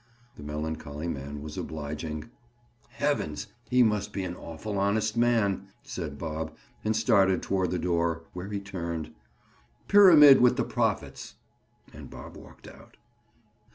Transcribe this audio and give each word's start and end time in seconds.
The 0.35 0.41
melancholy 0.41 1.07
man 1.07 1.43
was 1.43 1.59
obliging. 1.59 2.31
"Heavens! 2.89 3.45
He 3.69 3.83
must 3.83 4.11
be 4.11 4.23
an 4.23 4.35
awful 4.35 4.79
honest 4.79 5.15
man!" 5.15 5.67
said 5.83 6.17
Bob 6.17 6.55
and 6.83 6.95
started 6.95 7.43
toward 7.43 7.69
the 7.69 7.77
door, 7.77 8.23
where 8.33 8.49
he 8.49 8.59
turned. 8.59 9.11
"Pyramid 9.87 10.41
with 10.41 10.57
the 10.57 10.63
profits." 10.63 11.35
And 11.93 12.09
Bob 12.09 12.35
walked 12.35 12.67
out. 12.67 12.97